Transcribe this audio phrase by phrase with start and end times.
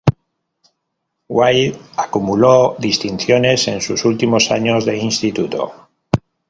[1.29, 5.91] Wade acumuló distinciones en sus últimos años de instituto.